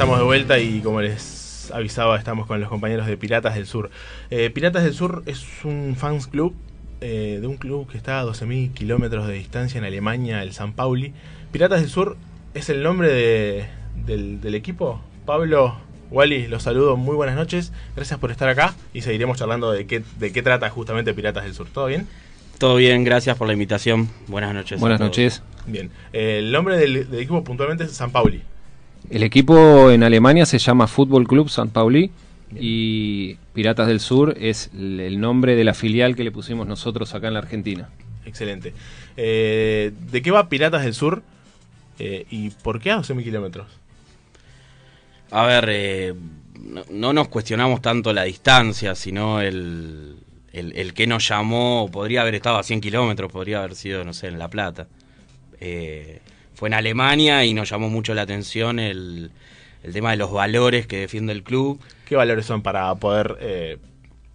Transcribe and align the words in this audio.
estamos 0.00 0.18
de 0.18 0.24
vuelta 0.24 0.58
y 0.58 0.80
como 0.80 1.02
les 1.02 1.70
avisaba, 1.74 2.16
estamos 2.18 2.46
con 2.46 2.58
los 2.58 2.70
compañeros 2.70 3.06
de 3.06 3.18
Piratas 3.18 3.54
del 3.54 3.66
Sur. 3.66 3.90
Eh, 4.30 4.48
Piratas 4.48 4.82
del 4.82 4.94
Sur 4.94 5.22
es 5.26 5.44
un 5.62 5.94
fans 5.94 6.26
club 6.26 6.54
eh, 7.02 7.36
de 7.38 7.46
un 7.46 7.58
club 7.58 7.86
que 7.86 7.98
está 7.98 8.18
a 8.20 8.24
12.000 8.24 8.72
kilómetros 8.72 9.26
de 9.26 9.34
distancia 9.34 9.76
en 9.76 9.84
Alemania, 9.84 10.42
el 10.42 10.52
San 10.54 10.72
Pauli. 10.72 11.12
Piratas 11.52 11.82
del 11.82 11.90
Sur 11.90 12.16
es 12.54 12.70
el 12.70 12.82
nombre 12.82 13.08
de- 13.12 13.66
del, 14.06 14.40
del 14.40 14.54
equipo. 14.54 15.02
Pablo, 15.26 15.76
Wally, 16.10 16.46
los 16.48 16.62
saludo, 16.62 16.96
muy 16.96 17.14
buenas 17.14 17.36
noches. 17.36 17.70
Gracias 17.94 18.18
por 18.18 18.30
estar 18.30 18.48
acá 18.48 18.74
y 18.94 19.02
seguiremos 19.02 19.36
charlando 19.36 19.70
de 19.70 19.86
qué, 19.86 20.02
de 20.18 20.32
qué 20.32 20.42
trata 20.42 20.70
justamente 20.70 21.12
Piratas 21.12 21.44
del 21.44 21.52
Sur. 21.52 21.68
¿Todo 21.68 21.86
bien? 21.88 22.08
Todo 22.56 22.76
bien, 22.76 23.04
gracias 23.04 23.36
por 23.36 23.46
la 23.48 23.52
invitación. 23.52 24.08
Buenas 24.28 24.54
noches. 24.54 24.80
Buenas 24.80 24.98
noches. 24.98 25.42
Bien. 25.66 25.90
Eh, 26.14 26.38
el 26.38 26.52
nombre 26.52 26.78
del, 26.78 27.10
del 27.10 27.20
equipo 27.20 27.44
puntualmente 27.44 27.84
es 27.84 27.92
San 27.92 28.10
Pauli. 28.12 28.42
El 29.08 29.22
equipo 29.22 29.90
en 29.90 30.02
Alemania 30.02 30.46
se 30.46 30.58
llama 30.58 30.86
Fútbol 30.86 31.26
Club 31.26 31.48
San 31.48 31.70
Pauli 31.70 32.10
y 32.54 33.36
Piratas 33.54 33.88
del 33.88 34.00
Sur 34.00 34.36
es 34.38 34.70
el 34.74 35.20
nombre 35.20 35.56
de 35.56 35.64
la 35.64 35.74
filial 35.74 36.16
que 36.16 36.24
le 36.24 36.32
pusimos 36.32 36.66
nosotros 36.66 37.14
acá 37.14 37.28
en 37.28 37.34
la 37.34 37.40
Argentina. 37.40 37.88
Excelente. 38.24 38.74
Eh, 39.16 39.92
¿De 40.10 40.22
qué 40.22 40.30
va 40.30 40.48
Piratas 40.48 40.84
del 40.84 40.94
Sur? 40.94 41.22
Eh, 41.98 42.26
¿Y 42.30 42.50
por 42.50 42.80
qué 42.80 42.90
a 42.90 42.98
12.000 42.98 43.24
kilómetros? 43.24 43.66
A 45.30 45.46
ver, 45.46 45.68
eh, 45.70 46.14
no, 46.60 46.82
no 46.90 47.12
nos 47.12 47.28
cuestionamos 47.28 47.82
tanto 47.82 48.12
la 48.12 48.24
distancia, 48.24 48.94
sino 48.94 49.40
el, 49.40 50.16
el, 50.52 50.72
el 50.76 50.94
que 50.94 51.06
nos 51.06 51.26
llamó. 51.28 51.88
Podría 51.92 52.22
haber 52.22 52.34
estado 52.34 52.58
a 52.58 52.62
100 52.62 52.80
kilómetros, 52.80 53.30
podría 53.30 53.58
haber 53.58 53.74
sido, 53.74 54.04
no 54.04 54.12
sé, 54.12 54.28
en 54.28 54.38
La 54.38 54.48
Plata. 54.48 54.88
Eh, 55.60 56.20
fue 56.60 56.68
en 56.68 56.74
Alemania 56.74 57.42
y 57.46 57.54
nos 57.54 57.70
llamó 57.70 57.88
mucho 57.88 58.12
la 58.12 58.20
atención 58.20 58.78
el, 58.78 59.30
el 59.82 59.92
tema 59.94 60.10
de 60.10 60.18
los 60.18 60.30
valores 60.30 60.86
que 60.86 60.98
defiende 60.98 61.32
el 61.32 61.42
club. 61.42 61.80
¿Qué 62.04 62.16
valores 62.16 62.44
son 62.44 62.60
para 62.60 62.94
poder 62.96 63.38
eh, 63.40 63.78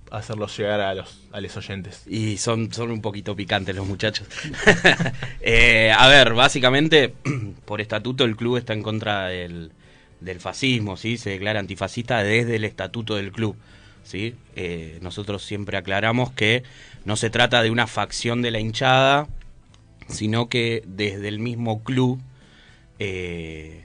hacerlos 0.09 0.57
llegar 0.57 0.81
a 0.81 0.95
los, 0.95 1.21
a 1.31 1.39
los 1.39 1.55
oyentes? 1.55 2.01
Y 2.07 2.37
son, 2.37 2.73
son 2.73 2.89
un 2.89 2.99
poquito 3.03 3.35
picantes 3.35 3.75
los 3.75 3.85
muchachos. 3.85 4.27
Eh, 5.39 5.93
a 5.95 6.07
ver, 6.07 6.33
básicamente, 6.33 7.13
por 7.65 7.79
estatuto 7.79 8.23
el 8.23 8.35
club 8.35 8.57
está 8.57 8.73
en 8.73 8.81
contra 8.81 9.27
del, 9.27 9.71
del 10.19 10.39
fascismo, 10.39 10.97
¿sí? 10.97 11.19
Se 11.19 11.29
declara 11.29 11.59
antifascista 11.59 12.23
desde 12.23 12.55
el 12.55 12.63
estatuto 12.63 13.17
del 13.17 13.31
club, 13.31 13.55
¿sí? 14.03 14.33
Eh, 14.55 14.97
nosotros 15.03 15.43
siempre 15.43 15.77
aclaramos 15.77 16.31
que 16.31 16.63
no 17.03 17.17
se 17.17 17.29
trata 17.29 17.61
de 17.61 17.69
una 17.69 17.85
facción 17.85 18.41
de 18.41 18.49
la 18.49 18.59
hinchada, 18.59 19.27
sino 20.07 20.49
que 20.49 20.83
desde 20.85 21.27
el 21.27 21.39
mismo 21.39 21.83
club, 21.83 22.19
eh, 22.99 23.83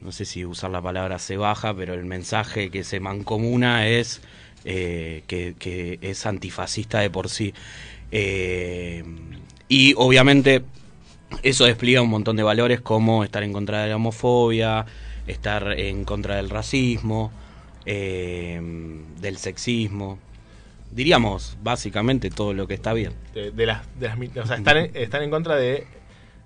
no 0.00 0.12
sé 0.12 0.24
si 0.24 0.44
usar 0.44 0.70
la 0.70 0.80
palabra 0.80 1.18
se 1.18 1.36
baja, 1.36 1.74
pero 1.74 1.94
el 1.94 2.04
mensaje 2.04 2.70
que 2.70 2.84
se 2.84 3.00
mancomuna 3.00 3.88
es 3.88 4.20
eh, 4.64 5.22
que, 5.26 5.98
es 6.00 6.26
antifascista 6.26 7.00
de 7.00 7.10
por 7.10 7.28
sí. 7.28 7.54
Eh, 8.12 9.04
y 9.68 9.94
obviamente 9.96 10.62
eso 11.42 11.64
despliega 11.64 12.02
un 12.02 12.10
montón 12.10 12.36
de 12.36 12.42
valores 12.42 12.80
como 12.80 13.24
estar 13.24 13.42
en 13.42 13.52
contra 13.52 13.82
de 13.82 13.90
la 13.90 13.96
homofobia, 13.96 14.86
estar 15.26 15.78
en 15.78 16.04
contra 16.04 16.36
del 16.36 16.50
racismo, 16.50 17.30
del 17.84 19.36
sexismo. 19.36 20.18
Diríamos 20.90 21.56
básicamente 21.62 22.30
todo 22.30 22.52
lo 22.52 22.66
que 22.66 22.74
está 22.74 22.92
bien. 22.92 23.12
De, 23.34 23.50
de 23.52 23.66
las, 23.66 23.82
de 23.98 24.08
las 24.08 24.18
o 24.18 24.46
sea, 24.46 24.56
están 24.56 24.76
en, 24.76 24.90
están 24.94 25.22
en 25.22 25.30
contra 25.30 25.56
de 25.56 25.86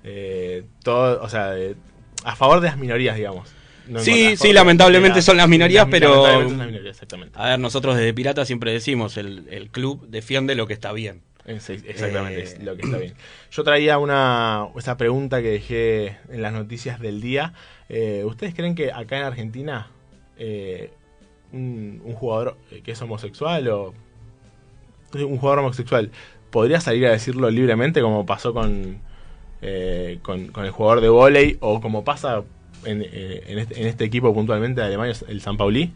eh, 0.05 0.65
todo, 0.83 1.23
o 1.23 1.29
sea, 1.29 1.51
de- 1.51 1.77
a 2.25 2.37
favor 2.37 2.61
de 2.61 2.69
las 2.69 2.77
minorías, 2.79 3.17
digamos. 3.17 3.53
No 3.89 3.99
Sí, 4.01 4.29
contra, 4.29 4.47
sí, 4.47 4.53
lamentablemente 4.53 5.21
son 5.23 5.37
las 5.37 5.49
minorías, 5.49 5.87
pero- 5.91 6.09
lamentablemente 6.09 6.49
son 6.51 6.59
las 6.59 6.67
minorías, 6.69 6.95
exactamente. 6.97 7.39
A 7.39 7.49
ver, 7.51 7.59
nosotros 7.59 7.97
desde 7.97 8.15
Pirata 8.15 8.45
siempre 8.45 8.73
decimos, 8.73 9.17
el, 9.17 9.47
el 9.51 9.71
club 9.71 10.07
defiende 10.09 10.55
lo 10.55 10.67
que 10.67 10.73
está 10.75 10.93
bien. 10.93 11.23
Eh, 11.47 11.61
sí, 11.61 11.75
exactamente, 11.87 12.41
Eh, 12.41 12.43
es 12.45 12.63
lo 12.63 12.75
que 12.77 12.83
está 12.83 12.97
bien. 12.97 13.15
Yo 13.51 13.65
traía 13.65 13.99
una 13.99 14.69
esa 14.79 14.97
pregunta 14.97 15.43
que 15.43 15.49
dejé 15.51 16.17
en 16.31 16.41
las 16.41 16.55
noticias 16.55 16.99
del 17.01 17.21
día. 17.21 17.53
Eh, 17.91 18.23
¿Ustedes 18.25 18.55
creen 18.55 18.75
que 18.75 18.91
acá 18.93 19.19
en 19.19 19.25
Argentina 19.25 19.89
eh, 20.39 20.91
un, 21.53 22.01
un 22.05 22.15
jugador 22.15 22.57
que 22.83 22.93
es 22.93 23.03
homosexual 23.03 23.69
o 23.69 23.95
un 25.23 25.39
jugador 25.39 25.61
homosexual 25.61 26.11
podría 26.55 26.81
salir 26.81 27.05
a 27.07 27.11
decirlo 27.11 27.51
libremente 27.51 28.01
como 28.01 28.25
pasó 28.27 28.55
con, 28.55 28.99
eh, 29.61 30.21
con, 30.23 30.53
el 30.65 30.71
jugador 30.71 31.01
de 31.01 31.09
vóley 31.09 31.57
o 31.59 31.81
como 31.81 32.05
pasa 32.05 32.45
en, 32.85 33.03
eh, 33.03 33.43
este, 33.49 33.81
en 33.81 33.89
este 33.89 34.05
equipo 34.05 34.33
puntualmente 34.33 34.81
de 34.81 34.87
Alemania, 34.87 35.17
el 35.27 35.41
San 35.41 35.57
Pauli? 35.57 35.91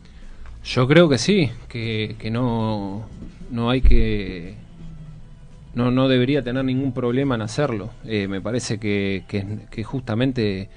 Yo 0.64 0.88
creo 0.88 1.08
que 1.08 1.18
sí, 1.18 1.50
que, 1.68 2.16
que 2.18 2.32
no, 2.32 3.06
no 3.52 3.70
hay 3.70 3.82
que... 3.82 4.56
No, 5.74 5.92
no 5.92 6.08
debería 6.08 6.42
tener 6.42 6.64
ningún 6.64 6.92
problema 6.92 7.36
en 7.36 7.42
hacerlo. 7.42 7.90
Eh, 8.04 8.26
me 8.26 8.40
parece 8.40 8.80
que, 8.80 9.22
que, 9.28 9.84
justamente 9.84 10.70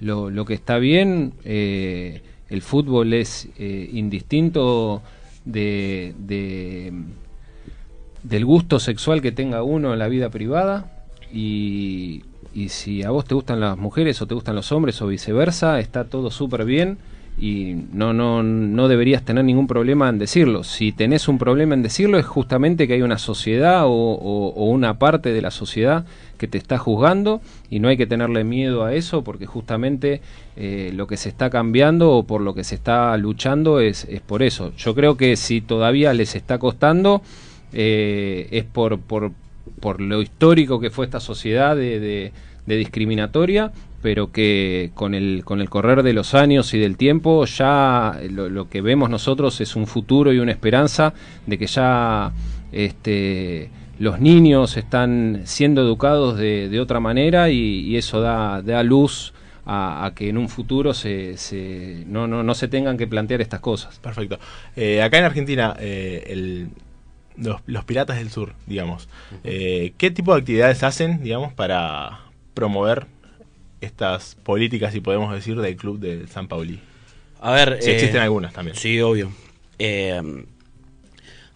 lo, 0.00 0.30
lo 0.30 0.44
que 0.46 0.54
está 0.54 0.78
bien, 0.78 1.34
el 1.44 2.62
fútbol 2.62 3.12
es 3.12 3.48
indistinto 3.56 5.00
de- 5.44 6.12
del 8.22 8.44
gusto 8.44 8.78
sexual 8.80 9.22
que 9.22 9.32
tenga 9.32 9.62
uno 9.62 9.92
en 9.92 9.98
la 9.98 10.08
vida 10.08 10.28
privada 10.30 10.90
y, 11.32 12.24
y 12.54 12.68
si 12.70 13.02
a 13.02 13.10
vos 13.10 13.24
te 13.24 13.34
gustan 13.34 13.60
las 13.60 13.76
mujeres 13.78 14.20
o 14.22 14.26
te 14.26 14.34
gustan 14.34 14.56
los 14.56 14.72
hombres 14.72 15.00
o 15.02 15.06
viceversa, 15.06 15.78
está 15.80 16.04
todo 16.04 16.30
súper 16.30 16.64
bien 16.64 16.98
y 17.40 17.76
no, 17.92 18.12
no, 18.12 18.42
no 18.42 18.88
deberías 18.88 19.22
tener 19.24 19.44
ningún 19.44 19.68
problema 19.68 20.08
en 20.08 20.18
decirlo. 20.18 20.64
Si 20.64 20.90
tenés 20.90 21.28
un 21.28 21.38
problema 21.38 21.74
en 21.74 21.82
decirlo 21.82 22.18
es 22.18 22.26
justamente 22.26 22.88
que 22.88 22.94
hay 22.94 23.02
una 23.02 23.18
sociedad 23.18 23.84
o, 23.86 23.90
o- 23.92 24.64
una 24.64 24.98
parte 24.98 25.32
de 25.32 25.40
la 25.40 25.52
sociedad 25.52 26.04
que 26.36 26.48
te 26.48 26.58
está 26.58 26.78
juzgando 26.78 27.40
y 27.70 27.78
no 27.78 27.88
hay 27.88 27.96
que 27.96 28.06
tenerle 28.08 28.42
miedo 28.42 28.84
a 28.84 28.92
eso 28.94 29.22
porque 29.22 29.46
justamente 29.46 30.20
eh, 30.56 30.90
lo 30.94 31.06
que 31.06 31.16
se 31.16 31.28
está 31.28 31.48
cambiando 31.48 32.10
o 32.10 32.24
por 32.24 32.40
lo 32.40 32.54
que 32.54 32.64
se 32.64 32.74
está 32.74 33.16
luchando 33.16 33.78
es, 33.78 34.04
es 34.10 34.20
por 34.20 34.42
eso. 34.42 34.72
Yo 34.76 34.94
creo 34.96 35.16
que 35.16 35.36
si 35.36 35.60
todavía 35.60 36.12
les 36.14 36.34
está 36.34 36.58
costando 36.58 37.22
eh, 37.72 38.48
es 38.50 38.64
por, 38.64 38.98
por, 39.00 39.32
por 39.80 40.00
lo 40.00 40.22
histórico 40.22 40.80
que 40.80 40.90
fue 40.90 41.04
esta 41.04 41.20
sociedad 41.20 41.76
de, 41.76 42.00
de- 42.00 42.32
discriminatoria, 42.76 43.72
pero 44.02 44.30
que 44.30 44.90
con 44.94 45.14
el, 45.14 45.42
con 45.44 45.60
el 45.60 45.70
correr 45.70 46.02
de 46.02 46.12
los 46.12 46.34
años 46.34 46.74
y 46.74 46.78
del 46.78 46.96
tiempo 46.96 47.44
ya 47.46 48.20
lo, 48.30 48.68
que 48.68 48.80
vemos 48.82 49.08
nosotros 49.10 49.60
es 49.60 49.74
un 49.74 49.86
futuro 49.86 50.32
y 50.32 50.38
una 50.38 50.52
esperanza 50.52 51.14
de 51.46 51.58
que 51.58 51.66
ya 51.66 52.30
este, 52.70 53.70
los 53.98 54.20
niños 54.20 54.76
están 54.76 55.42
siendo 55.44 55.80
educados 55.80 56.36
de, 56.38 56.68
de 56.68 56.78
otra 56.80 57.00
manera 57.00 57.50
y, 57.50 57.96
eso 57.96 58.20
da, 58.20 58.62
da 58.62 58.82
luz 58.82 59.32
a, 59.66 60.04
a 60.06 60.14
que 60.14 60.28
en 60.28 60.38
un 60.38 60.48
futuro 60.48 60.94
se, 60.94 61.36
se- 61.36 62.04
no, 62.06 62.26
no, 62.26 62.42
no 62.42 62.54
se 62.54 62.68
tengan 62.68 62.96
que 62.98 63.06
plantear 63.06 63.40
estas 63.40 63.60
cosas. 63.60 63.98
Perfecto. 63.98 64.38
Eh, 64.76 65.02
acá 65.02 65.18
en 65.18 65.24
Argentina, 65.24 65.74
eh, 65.78 66.24
el- 66.28 66.68
los, 67.40 67.60
los 67.66 67.84
piratas 67.84 68.16
del 68.18 68.30
sur, 68.30 68.54
digamos, 68.66 69.08
eh, 69.44 69.92
¿qué 69.96 70.10
tipo 70.10 70.34
de 70.34 70.40
actividades 70.40 70.82
hacen, 70.82 71.22
digamos, 71.22 71.52
para 71.52 72.20
promover 72.54 73.06
estas 73.80 74.34
políticas, 74.42 74.92
si 74.92 75.00
podemos 75.00 75.32
decir, 75.32 75.60
del 75.60 75.76
club 75.76 75.98
de 75.98 76.26
San 76.26 76.48
Pauli? 76.48 76.80
A 77.40 77.52
ver, 77.52 77.78
Si 77.80 77.90
eh, 77.90 77.94
existen 77.94 78.20
algunas 78.20 78.52
también. 78.52 78.76
Sí, 78.76 79.00
obvio. 79.00 79.30
Eh, 79.78 80.20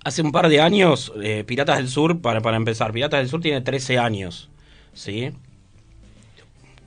hace 0.04 0.22
un 0.22 0.32
par 0.32 0.48
de 0.48 0.60
años, 0.60 1.12
eh, 1.22 1.44
Piratas 1.44 1.78
del 1.78 1.88
Sur, 1.88 2.20
para, 2.20 2.40
para 2.40 2.56
empezar, 2.56 2.92
Piratas 2.92 3.20
del 3.20 3.28
Sur 3.28 3.40
tiene 3.40 3.60
13 3.60 3.98
años, 3.98 4.48
¿sí? 4.92 5.30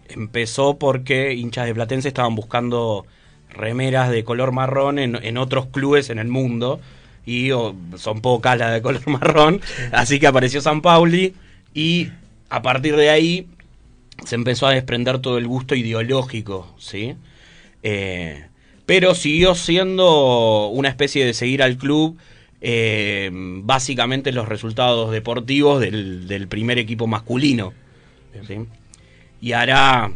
Empezó 0.08 0.78
porque 0.78 1.34
hinchas 1.34 1.66
de 1.66 1.74
Platense 1.74 2.08
estaban 2.08 2.36
buscando 2.36 3.06
remeras 3.50 4.10
de 4.10 4.24
color 4.24 4.52
marrón 4.52 5.00
en, 5.00 5.16
en 5.16 5.38
otros 5.38 5.68
clubes 5.68 6.10
en 6.10 6.20
el 6.20 6.28
mundo 6.28 6.80
y 7.26 7.52
oh, 7.52 7.76
son 7.98 8.22
pocas 8.22 8.58
las 8.58 8.74
de 8.74 8.82
color 8.82 9.08
marrón, 9.08 9.62
así 9.92 10.20
que 10.20 10.28
apareció 10.28 10.62
San 10.62 10.82
Pauli 10.82 11.34
y 11.74 12.10
a 12.50 12.62
partir 12.62 12.96
de 12.96 13.10
ahí 13.10 13.48
se 14.26 14.36
empezó 14.36 14.68
a 14.68 14.72
desprender 14.72 15.20
todo 15.20 15.38
el 15.38 15.48
gusto 15.48 15.76
ideológico, 15.76 16.74
¿sí? 16.78 17.16
Eh, 17.84 18.46
pero 18.86 19.16
siguió 19.16 19.56
siendo 19.56 20.68
una 20.68 20.90
especie 20.90 21.26
de 21.26 21.34
seguir 21.34 21.64
al 21.64 21.78
club, 21.78 22.18
eh, 22.62 23.30
básicamente 23.34 24.32
los 24.32 24.48
resultados 24.48 25.12
deportivos 25.12 25.82
del, 25.82 26.28
del 26.28 26.48
primer 26.48 26.78
equipo 26.78 27.08
masculino. 27.08 27.74
¿sí? 28.48 28.66
Y 29.42 29.52
hará, 29.54 30.12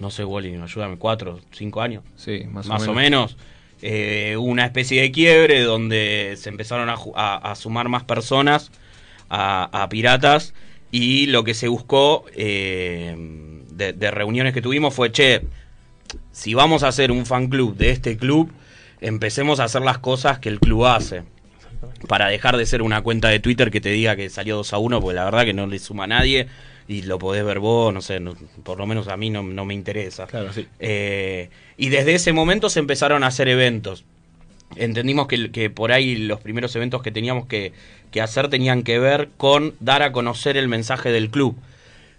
no 0.00 0.10
sé, 0.10 0.24
Wally, 0.24 0.54
ayúdame, 0.56 0.96
cuatro, 0.96 1.40
cinco 1.52 1.80
años, 1.80 2.02
Sí, 2.16 2.44
más, 2.50 2.66
más, 2.66 2.86
o 2.86 2.94
menos, 2.94 3.36
eh, 3.86 4.38
una 4.38 4.64
especie 4.64 5.02
de 5.02 5.12
quiebre 5.12 5.60
donde 5.62 6.36
se 6.38 6.48
empezaron 6.48 6.88
a, 6.88 7.54
sumar 7.54 7.90
más 7.90 8.02
personas 8.02 8.72
a, 9.28 9.68
a 9.82 9.90
Piratas 9.90 10.54
y 10.90 11.26
lo 11.26 11.44
que 11.44 11.52
se 11.52 11.68
buscó 11.68 12.24
eh, 12.34 13.14
de, 13.72 13.92
de 13.92 14.10
reuniones 14.10 14.54
que 14.54 14.62
tuvimos 14.62 14.94
fue, 14.94 15.12
che, 15.12 15.42
si 16.32 16.54
vamos 16.54 16.82
a 16.82 16.88
hacer 16.88 17.12
un 17.12 17.26
fan 17.26 17.48
club 17.48 17.76
de 17.76 17.90
este 17.90 18.16
club, 18.16 18.50
empecemos 19.02 19.60
a 19.60 19.64
hacer 19.64 19.82
las 19.82 19.98
cosas 19.98 20.38
que 20.38 20.48
el 20.48 20.60
club 20.60 20.86
hace. 20.86 21.24
Para 22.08 22.28
dejar 22.28 22.56
de 22.56 22.64
ser 22.64 22.80
una 22.80 23.02
cuenta 23.02 23.28
de 23.28 23.38
Twitter 23.38 23.70
que 23.70 23.82
te 23.82 23.90
diga 23.90 24.16
que 24.16 24.30
salió 24.30 24.56
2 24.56 24.72
a 24.72 24.78
1, 24.78 25.00
porque 25.02 25.14
la 25.14 25.26
verdad 25.26 25.44
que 25.44 25.52
no 25.52 25.66
le 25.66 25.78
suma 25.78 26.04
a 26.04 26.06
nadie 26.06 26.46
y 26.86 27.02
lo 27.02 27.18
podés 27.18 27.44
ver 27.44 27.60
vos, 27.60 27.92
no 27.94 28.02
sé, 28.02 28.20
por 28.62 28.78
lo 28.78 28.86
menos 28.86 29.08
a 29.08 29.16
mí 29.16 29.30
no, 29.30 29.42
me 29.42 29.74
interesa. 29.74 30.26
Claro, 30.26 30.52
sí. 30.52 30.66
Eh, 30.78 31.48
y 31.76 31.88
desde 31.88 32.14
ese 32.14 32.32
momento 32.32 32.68
se 32.68 32.80
empezaron 32.80 33.24
a 33.24 33.28
hacer 33.28 33.48
eventos. 33.48 34.04
Entendimos 34.76 35.26
que, 35.26 35.50
que 35.50 35.70
por 35.70 35.92
ahí 35.92 36.16
los 36.16 36.40
primeros 36.40 36.74
eventos 36.76 37.02
que 37.02 37.10
teníamos 37.10 37.46
que, 37.46 37.72
hacer 38.20 38.48
tenían 38.48 38.84
que 38.84 38.98
ver 39.00 39.28
con 39.36 39.74
dar 39.80 40.02
a 40.02 40.12
conocer 40.12 40.56
el 40.56 40.68
mensaje 40.68 41.10
del 41.10 41.30
club. 41.30 41.56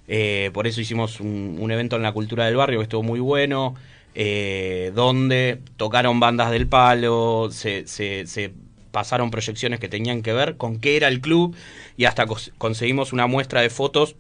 Eh, 0.08 0.52
por 0.54 0.68
eso 0.68 0.82
hicimos 0.82 1.20
un, 1.20 1.70
evento 1.72 1.96
en 1.96 2.04
la 2.04 2.12
cultura 2.12 2.46
del 2.46 2.56
barrio 2.56 2.80
que 2.80 2.84
estuvo 2.84 3.04
muy 3.04 3.20
bueno, 3.20 3.76
eh, 4.14 4.92
donde 4.94 5.60
tocaron 5.78 6.20
bandas 6.20 6.52
del 6.52 6.68
palo, 6.68 7.50
se, 7.52 7.88
se, 7.88 8.28
se 8.28 8.52
pasaron 8.92 9.32
proyecciones 9.32 9.80
que 9.80 9.90
tenían 9.90 10.22
que 10.22 10.34
ver 10.34 10.58
con 10.58 10.80
qué 10.80 10.98
era 10.98 11.08
el 11.08 11.22
club 11.22 11.56
y 11.98 12.06
hasta 12.06 12.26
conseguimos 12.58 13.14
una 13.14 13.28
muestra 13.28 13.62
de 13.62 13.70
fotos 13.70 14.16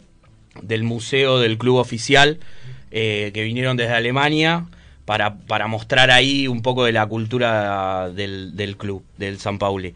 del 0.62 0.84
museo 0.84 1.40
del 1.40 1.58
club 1.58 1.78
oficial 1.78 2.40
eh, 2.92 3.32
que 3.34 3.44
vinieron 3.44 3.78
desde 3.78 3.94
Alemania 3.94 4.66
para, 5.06 5.38
para, 5.38 5.68
mostrar 5.68 6.12
ahí 6.12 6.48
un 6.48 6.62
poco 6.62 6.86
de 6.86 6.92
la 6.92 7.06
cultura 7.06 8.10
del, 8.10 8.56
del, 8.56 8.78
club, 8.78 9.04
del 9.18 9.40
San 9.40 9.60
Pauli. 9.60 9.94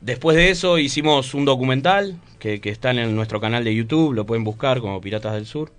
Después 0.00 0.36
de 0.36 0.50
eso 0.50 0.78
hicimos 0.78 1.34
un 1.34 1.44
documental 1.44 2.16
que, 2.38 2.60
está 2.64 2.90
en 2.90 3.14
nuestro 3.16 3.40
canal 3.40 3.64
de 3.64 3.74
YouTube, 3.74 4.14
lo 4.14 4.26
pueden 4.26 4.44
buscar 4.44 4.80
como 4.80 5.00
Piratas 5.00 5.34
del 5.34 5.46
Sur. 5.46 5.72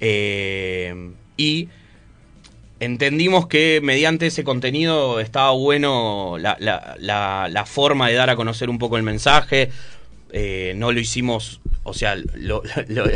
Eh, 0.00 1.12
y 1.36 1.68
entendimos 2.80 3.46
que 3.46 3.80
mediante 3.82 4.26
ese 4.26 4.44
contenido 4.44 5.20
estaba 5.20 5.52
bueno 5.52 6.36
la, 6.38 6.56
la, 6.58 7.48
la, 7.48 7.66
forma 7.66 8.08
de 8.08 8.14
dar 8.14 8.30
a 8.30 8.36
conocer 8.36 8.70
un 8.70 8.78
poco 8.78 8.96
el 8.96 9.02
mensaje. 9.02 9.70
Eh, 10.36 10.74
no 10.76 10.90
lo 10.90 10.98
hicimos 10.98 11.60
o 11.86 11.92
sea, 11.92 12.16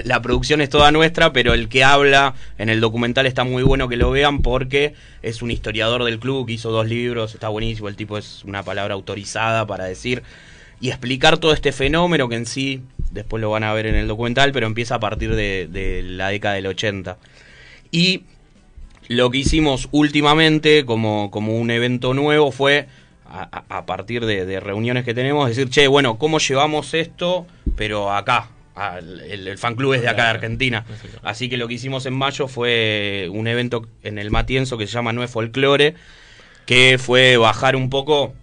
la 0.04 0.22
producción 0.22 0.60
es 0.60 0.68
toda 0.68 0.92
nuestra, 0.92 1.32
pero 1.32 1.54
el 1.54 1.70
que 1.70 1.84
habla 1.84 2.34
en 2.58 2.68
el 2.68 2.80
documental 2.80 3.24
está 3.24 3.42
muy 3.42 3.62
bueno 3.62 3.88
que 3.88 3.96
lo 3.96 4.10
vean 4.10 4.42
porque 4.42 4.92
es 5.22 5.40
un 5.40 5.50
historiador 5.50 6.04
del 6.04 6.18
club 6.18 6.46
que 6.46 6.52
hizo 6.52 6.70
dos 6.70 6.86
libros, 6.86 7.32
está 7.32 7.48
buenísimo, 7.48 7.88
el 7.88 7.96
tipo 7.96 8.18
es 8.18 8.44
una 8.44 8.62
palabra 8.62 8.92
autorizada 8.92 9.66
para 9.66 9.86
decir 9.86 10.22
y 10.82 10.90
explicar 10.90 11.38
todo 11.38 11.54
este 11.54 11.72
fenómeno 11.72 12.28
que 12.28 12.36
en 12.36 12.44
sí, 12.44 12.82
después 13.10 13.40
lo 13.40 13.50
van 13.50 13.64
a 13.64 13.72
ver 13.72 13.86
en 13.86 13.94
el 13.94 14.06
documental, 14.06 14.52
pero 14.52 14.66
empieza 14.66 14.96
a 14.96 15.00
partir 15.00 15.34
de, 15.34 16.02
la 16.04 16.28
década 16.28 16.56
del 16.56 16.66
80. 16.66 17.16
Y 17.90 18.24
lo 19.08 19.30
que 19.30 19.38
hicimos 19.38 19.88
últimamente 19.92 20.84
como, 20.84 21.30
como 21.30 21.56
un 21.56 21.70
evento 21.70 22.12
nuevo 22.12 22.52
fue 22.52 22.86
a, 23.28 23.86
partir 23.86 24.24
de, 24.24 24.46
de, 24.46 24.60
reuniones 24.60 25.04
que 25.04 25.14
tenemos, 25.14 25.48
decir, 25.48 25.68
che, 25.68 25.86
bueno, 25.86 26.18
¿cómo 26.18 26.38
llevamos 26.38 26.94
esto, 26.94 27.46
pero 27.76 28.12
acá, 28.12 28.48
el, 29.28 29.58
fan 29.58 29.74
club 29.74 29.94
es 29.94 30.02
de 30.02 30.08
acá 30.08 30.24
de 30.24 30.30
Argentina. 30.30 30.84
Así 31.22 31.48
que 31.48 31.56
lo 31.56 31.68
que 31.68 31.74
hicimos 31.74 32.06
en 32.06 32.14
mayo 32.14 32.48
fue 32.48 33.28
un 33.32 33.46
evento 33.46 33.86
en 34.02 34.18
el 34.18 34.30
Matienzo 34.30 34.78
que 34.78 34.86
se 34.86 34.92
llama 34.92 35.12
Nueve 35.12 35.30
Folklore, 35.30 35.94
que 36.66 36.98
fue 36.98 37.36
bajar 37.36 37.76
un 37.76 37.90
poco 37.90 38.34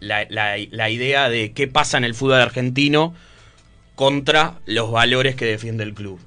la, 0.00 0.26
la, 0.28 0.90
idea 0.90 1.28
de 1.28 1.52
qué 1.52 1.68
pasa 1.68 1.98
en 1.98 2.04
el 2.04 2.14
fútbol 2.14 2.40
argentino 2.40 3.14
contra 3.94 4.58
los 4.66 4.90
valores 4.90 5.34
que 5.34 5.44
defiende 5.44 5.84
el 5.84 5.94
club. 5.94 6.20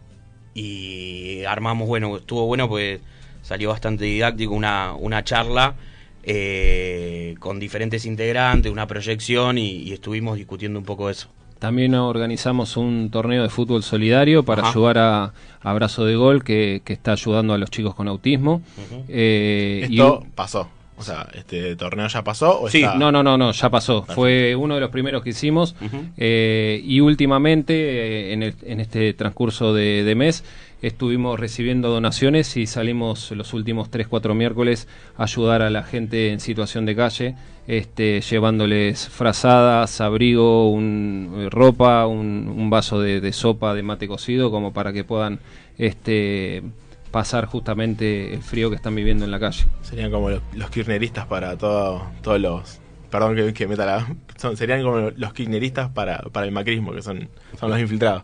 Y 0.54 1.44
armamos, 1.46 1.88
bueno, 1.88 2.18
estuvo 2.18 2.46
bueno 2.46 2.68
pues 2.68 3.00
salió 3.42 3.70
bastante 3.70 4.06
didáctico 4.06 4.54
una, 4.54 4.94
una 4.94 5.24
charla 5.24 5.76
eh, 6.24 7.36
con 7.40 7.60
diferentes 7.60 8.06
integrantes, 8.06 8.72
una 8.72 8.88
proyección 8.88 9.58
y 9.58 9.92
estuvimos 9.92 10.38
discutiendo 10.38 10.80
un 10.80 10.86
poco 10.86 11.10
eso. 11.10 11.30
También 11.62 11.94
organizamos 11.94 12.76
un 12.76 13.12
torneo 13.12 13.44
de 13.44 13.50
fútbol 13.50 13.84
solidario 13.84 14.42
para 14.42 14.68
ayudar 14.68 14.98
a 14.98 15.34
Abrazo 15.62 16.06
de 16.06 16.16
Gol, 16.16 16.44
que, 16.44 16.82
está 16.88 17.12
ayudando 17.12 17.54
a 17.54 17.60
los 17.60 17.70
chicos 17.70 17.94
con 17.94 18.08
autismo. 18.08 18.64
Eh, 19.08 19.86
Esto 19.88 20.26
pasó. 20.34 20.68
O 20.98 21.04
sea, 21.04 21.28
¿este 21.36 21.76
torneo 21.76 22.08
ya 22.08 22.24
pasó? 22.24 22.68
sí, 22.68 22.84
no, 22.98 23.12
no, 23.12 23.22
no, 23.22 23.38
no, 23.38 23.52
ya 23.52 23.70
pasó. 23.70 24.08
Fue 24.10 24.56
uno 24.56 24.74
de 24.74 24.82
los 24.82 24.90
primeros 24.90 25.22
que 25.22 25.30
hicimos. 25.30 25.76
Eh, 26.18 26.82
y 26.84 27.00
últimamente, 27.00 28.34
eh, 28.34 28.54
en, 28.64 28.80
este 28.80 29.14
transcurso 29.14 29.72
de 29.72 30.16
mes, 30.16 30.44
estuvimos 30.82 31.40
recibiendo 31.40 31.90
donaciones 31.90 32.58
y 32.58 32.66
salimos 32.66 33.32
los 33.32 33.54
últimos 33.54 33.92
3-4 33.92 34.34
miércoles 34.34 34.88
a 35.18 35.24
ayudar 35.24 35.62
a 35.62 35.70
la 35.70 35.84
gente 35.84 36.32
en 36.32 36.40
situación 36.40 36.86
de 36.86 36.96
calle, 36.96 37.36
este, 37.68 38.22
llevándoles 38.22 39.08
frazadas, 39.08 40.02
abrigo, 40.02 40.72
un, 40.72 41.34
eh, 41.38 41.50
ropa, 41.50 42.08
un, 42.08 42.70
vaso 42.70 43.00
de, 43.02 43.32
sopa 43.34 43.74
de 43.74 43.84
mate 43.84 44.08
cocido, 44.08 44.50
como 44.50 44.74
para 44.74 44.94
que 44.94 45.04
puedan 45.04 45.40
este, 45.78 46.64
pasar 47.12 47.46
justamente 47.46 48.34
el 48.34 48.42
frío 48.42 48.70
que 48.70 48.76
están 48.76 48.96
viviendo 48.96 49.26
en 49.26 49.32
la 49.32 49.40
calle. 49.40 49.66
Serían 49.82 50.12
como 50.12 50.30
los, 50.30 50.70
kirchneristas 50.72 51.28
para 51.28 51.58
todos 51.58 52.02
los 52.40 52.80
perdón 53.12 53.54
que, 53.54 53.68
meta 53.68 53.86
la. 53.86 54.08
serían 54.56 54.82
como 54.82 55.12
los 55.16 55.34
kirchneristas 55.34 55.90
para, 55.90 56.20
para 56.32 56.46
el 56.46 56.52
macrismo, 56.52 56.94
que 56.94 57.02
son, 57.02 57.30
son 57.60 57.70
los 57.70 57.80
infiltrados. 57.80 58.24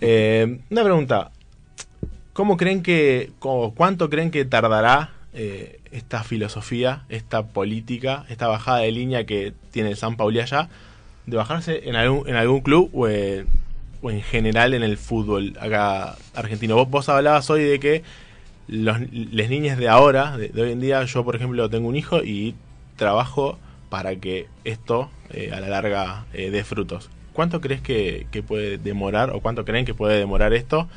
Eh, 0.00 0.60
una 0.70 0.84
pregunta. 0.84 1.32
¿Cómo 2.32 2.56
creen 2.56 2.82
que, 2.82 3.32
cuánto 3.74 4.08
creen 4.08 4.30
que 4.30 4.44
tardará 4.44 5.10
eh, 5.32 5.80
esta 5.90 6.22
filosofía, 6.22 7.02
esta 7.08 7.46
política, 7.46 8.24
esta 8.28 8.46
bajada 8.46 8.78
de 8.78 8.92
línea 8.92 9.26
que 9.26 9.52
tiene 9.72 9.96
San 9.96 10.16
Pauli 10.16 10.40
allá, 10.40 10.68
de 11.26 11.36
bajarse 11.36 11.88
en 11.88 11.96
algún, 11.96 12.28
en 12.28 12.36
algún 12.36 12.60
club 12.60 12.90
o, 12.92 13.08
en 13.08 14.22
general 14.22 14.74
en 14.74 14.82
el 14.82 14.96
fútbol 14.96 15.56
acá 15.60 16.16
argentino? 16.34 16.76
Vos, 16.76 16.88
vos 16.88 17.08
hablabas 17.08 17.50
hoy 17.50 17.64
de 17.64 17.80
que 17.80 18.04
los, 18.68 18.98
las 19.12 19.50
niñas 19.50 19.76
de 19.76 19.88
ahora, 19.88 20.36
de, 20.36 20.52
hoy 20.62 20.70
en 20.70 20.80
día, 20.80 21.04
yo 21.04 21.24
por 21.24 21.34
ejemplo 21.34 21.68
tengo 21.68 21.88
un 21.88 21.96
hijo 21.96 22.22
y 22.22 22.54
trabajo 22.94 23.58
para 23.88 24.14
que 24.16 24.46
esto 24.62 25.10
eh, 25.30 25.50
a 25.52 25.58
la 25.58 25.68
larga 25.68 26.26
eh, 26.32 26.50
dé 26.50 26.62
frutos. 26.62 27.10
¿Cuánto 27.32 27.60
crees 27.60 27.80
que, 27.80 28.28
que 28.30 28.44
puede 28.44 28.78
demorar 28.78 29.30
o 29.30 29.40
cuánto 29.40 29.64
creen 29.64 29.84
que 29.84 29.94
puede 29.94 30.16
demorar 30.18 30.52
esto? 30.52 30.88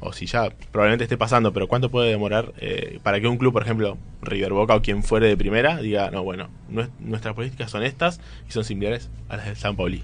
O 0.00 0.12
si 0.12 0.26
ya 0.26 0.50
probablemente 0.72 1.04
esté 1.04 1.16
pasando, 1.16 1.52
pero 1.52 1.68
¿cuánto 1.68 1.90
puede 1.90 2.10
demorar 2.10 2.52
eh, 2.58 2.98
para 3.02 3.20
que 3.20 3.28
un 3.28 3.36
club, 3.36 3.52
por 3.52 3.62
ejemplo, 3.62 3.98
River 4.22 4.52
Boca 4.52 4.74
o 4.74 4.82
quien 4.82 5.02
fuere 5.02 5.28
de 5.28 5.36
primera, 5.36 5.80
diga, 5.80 6.10
no, 6.10 6.24
bueno, 6.24 6.48
nuestras 7.00 7.34
políticas 7.34 7.70
son 7.70 7.82
estas 7.82 8.20
y 8.48 8.52
son 8.52 8.64
similares 8.64 9.10
a 9.28 9.36
las 9.36 9.46
de 9.46 9.54
San 9.56 9.76
Pauli? 9.76 10.02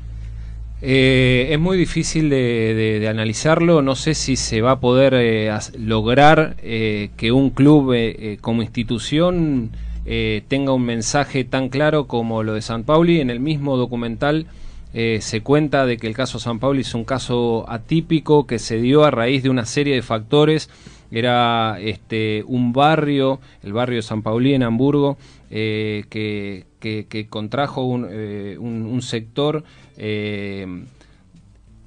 Eh, 0.82 1.48
es 1.50 1.58
muy 1.58 1.78
difícil 1.78 2.28
de, 2.28 3.06
analizarlo, 3.08 3.80
no 3.80 3.96
sé 3.96 4.14
si 4.14 4.36
se 4.36 4.60
va 4.60 4.72
a 4.72 4.80
poder 4.80 5.14
eh, 5.14 5.50
lograr 5.78 6.56
que 6.56 7.32
un 7.32 7.50
club 7.50 7.94
como 8.42 8.62
institución 8.62 9.70
tenga 10.04 10.72
un 10.72 10.84
mensaje 10.84 11.44
tan 11.44 11.70
claro 11.70 12.06
como 12.06 12.42
lo 12.42 12.52
de 12.52 12.60
San 12.60 12.84
Pauli. 12.84 13.20
En 13.20 13.30
el 13.30 13.40
mismo 13.40 13.78
documental 13.78 14.46
eh, 14.98 15.18
se 15.20 15.42
cuenta 15.42 15.84
de 15.84 15.98
que 15.98 16.06
el 16.06 16.14
caso 16.14 16.38
San 16.38 16.58
Pablo 16.58 16.80
es 16.80 16.94
un 16.94 17.04
caso 17.04 17.66
atípico 17.68 18.46
que 18.46 18.58
se 18.58 18.80
dio 18.80 19.04
a 19.04 19.10
raíz 19.10 19.42
de 19.42 19.50
una 19.50 19.66
serie 19.66 19.94
de 19.94 20.00
factores. 20.00 20.70
Era 21.10 21.78
este, 21.78 22.42
un 22.46 22.72
barrio, 22.72 23.38
el 23.62 23.74
barrio 23.74 23.96
de 23.96 24.02
San 24.02 24.22
Pauli 24.22 24.54
en 24.54 24.62
Hamburgo, 24.62 25.18
eh, 25.50 26.06
que, 26.08 26.64
que, 26.80 27.26
contrajo 27.28 27.84
un, 27.84 28.08
eh, 28.10 28.56
un, 28.58 29.02
sector 29.02 29.64
de, 29.98 30.86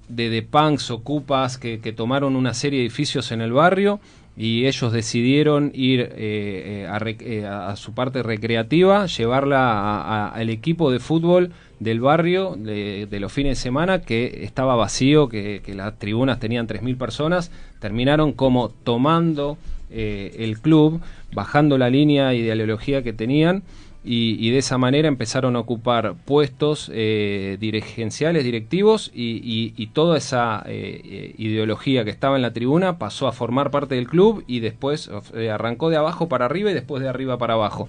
de 0.08 0.42
punks, 0.44 0.92
ocupas, 0.92 1.58
que, 1.58 1.80
que 1.80 1.92
tomaron 1.94 2.36
una 2.36 2.54
serie 2.54 2.78
de 2.78 2.86
edificios 2.86 3.32
en 3.32 3.42
el 3.42 3.54
barrio 3.54 4.00
y 4.40 4.68
ellos 4.68 4.94
decidieron 4.94 5.70
ir 5.74 6.00
eh, 6.16 6.88
eh, 6.88 7.46
a, 7.46 7.76
su 7.76 7.94
parte 7.94 8.24
recreativa, 8.24 9.06
llevarla 9.06 10.30
al 10.30 10.50
equipo 10.50 10.92
de 10.92 11.00
fútbol 11.00 11.52
del 11.82 12.00
barrio 12.00 12.56
de, 12.58 13.06
los 13.20 13.34
fines 13.34 13.58
de 13.58 13.62
semana 13.62 14.02
que 14.02 14.46
estaba 14.46 14.78
vacío, 14.78 15.28
que, 15.28 15.62
las 15.76 16.00
tribunas 16.00 16.40
tenían 16.40 16.70
3.000 16.70 16.98
personas, 16.98 17.52
terminaron 17.82 18.32
como 18.32 18.70
tomando 18.70 19.58
eh, 19.92 20.34
el 20.40 20.62
club, 20.62 21.02
bajando 21.34 21.78
la 21.78 21.90
línea 21.90 22.34
ideología 22.34 23.04
que 23.04 23.12
tenían 23.12 23.64
y, 24.12 24.50
de 24.50 24.58
esa 24.58 24.80
manera 24.80 25.08
empezaron 25.08 25.56
a 25.56 25.60
ocupar 25.60 26.16
puestos 26.26 26.90
eh, 26.92 27.58
dirigenciales, 27.60 28.44
directivos 28.44 29.12
y, 29.14 29.86
toda 29.94 30.18
esa 30.18 30.64
eh, 30.66 31.02
eh, 31.04 31.36
ideología 31.38 32.04
que 32.04 32.10
estaba 32.10 32.36
en 32.36 32.42
la 32.42 32.52
tribuna 32.52 32.98
pasó 32.98 33.28
a 33.28 33.34
formar 33.34 33.70
parte 33.70 33.94
del 33.94 34.08
club 34.08 34.44
y 34.48 34.62
después 34.62 35.12
arrancó 35.52 35.92
de 35.92 35.98
abajo 35.98 36.28
para 36.28 36.46
arriba 36.46 36.72
y 36.72 36.74
después 36.74 37.04
de 37.04 37.10
arriba 37.10 37.38
para 37.38 37.54
abajo. 37.54 37.88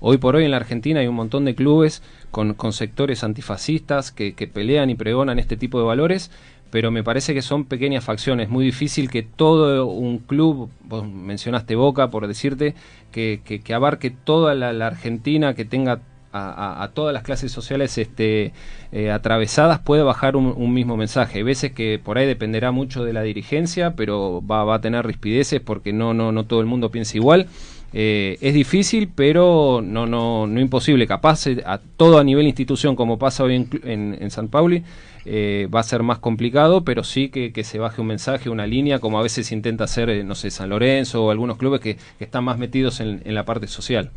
Hoy 0.00 0.16
por 0.16 0.34
hoy 0.36 0.44
en 0.44 0.50
la 0.50 0.58
Argentina 0.58 1.00
hay 1.00 1.08
un 1.08 1.14
montón 1.14 1.44
de 1.44 1.54
clubes 1.54 2.02
con, 2.30 2.54
sectores 2.72 3.22
antifascistas 3.22 4.12
que, 4.12 4.32
pelean 4.50 4.88
y 4.88 4.94
pregonan 4.94 5.38
este 5.38 5.58
tipo 5.58 5.78
de 5.78 5.84
valores, 5.84 6.30
pero 6.70 6.90
me 6.90 7.02
parece 7.02 7.34
que 7.34 7.42
son 7.42 7.64
pequeñas 7.64 8.04
facciones. 8.04 8.48
Muy 8.48 8.64
difícil 8.64 9.10
que 9.10 9.22
todo 9.22 9.86
un 9.86 10.18
club, 10.18 10.70
vos 10.84 11.08
mencionaste 11.08 11.76
Boca 11.76 12.10
por 12.10 12.26
decirte, 12.26 12.74
que, 13.12 13.40
que, 13.42 13.74
abarque 13.74 14.10
toda 14.10 14.54
la, 14.54 14.86
Argentina, 14.86 15.54
que 15.54 15.64
tenga 15.64 16.00
a, 16.32 16.90
todas 16.92 17.14
las 17.14 17.22
clases 17.22 17.50
sociales 17.50 17.96
este, 17.96 18.52
eh, 18.92 19.10
atravesadas, 19.10 19.78
puede 19.78 20.02
bajar 20.02 20.36
un, 20.36 20.74
mismo 20.74 20.98
mensaje. 20.98 21.38
Hay 21.38 21.44
veces 21.44 21.72
que 21.72 21.98
por 22.02 22.18
ahí 22.18 22.26
dependerá 22.26 22.72
mucho 22.72 23.04
de 23.04 23.14
la 23.14 23.22
dirigencia, 23.22 23.94
pero 23.96 24.42
va, 24.46 24.64
va 24.64 24.74
a 24.74 24.80
tener 24.82 25.06
rispideces 25.06 25.60
porque 25.60 25.94
no, 25.94 26.12
no, 26.12 26.32
no 26.32 26.44
todo 26.44 26.60
el 26.60 26.66
mundo 26.66 26.90
piensa 26.90 27.16
igual. 27.16 27.46
Eh, 27.94 28.36
es 28.42 28.52
difícil, 28.52 29.08
pero 29.14 29.80
no, 29.82 30.06
no, 30.06 30.46
no 30.46 30.60
imposible. 30.60 31.06
Capaz 31.06 31.46
eh, 31.46 31.62
a 31.64 31.78
todo 31.78 32.18
a 32.18 32.24
nivel 32.24 32.46
institución, 32.46 32.96
como 32.96 33.18
pasa 33.18 33.44
hoy 33.44 33.54
en, 33.54 34.18
en 34.20 34.30
San 34.30 34.48
Pauli, 34.48 34.82
eh, 35.28 35.66
va 35.74 35.80
a 35.80 35.82
ser 35.82 36.04
más 36.04 36.20
complicado, 36.20 36.84
pero 36.84 37.02
sí 37.02 37.30
que, 37.30 37.64
se 37.64 37.80
baje 37.80 38.00
un 38.00 38.06
mensaje, 38.06 38.48
una 38.48 38.64
línea, 38.64 39.00
como 39.00 39.18
a 39.18 39.22
veces 39.22 39.50
intenta 39.50 39.82
hacer, 39.82 40.08
eh, 40.08 40.22
no 40.22 40.36
sé, 40.36 40.52
San 40.52 40.68
Lorenzo 40.68 41.24
o 41.24 41.30
algunos 41.32 41.56
clubes 41.56 41.80
que, 41.80 41.98
están 42.20 42.44
más 42.44 42.58
metidos 42.58 43.00
en, 43.00 43.22
la 43.34 43.44
parte 43.44 43.66
social. 43.66 44.12